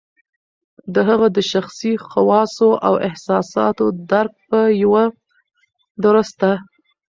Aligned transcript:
د 0.93 0.95
هغه 1.09 1.27
د 1.35 1.37
شخصي 1.51 1.93
خواصو 2.07 2.69
او 2.87 2.93
احساساتو 3.07 3.85
درک 4.11 4.33
په 4.49 4.59
یوه 4.83 5.03
درسته 6.03 6.51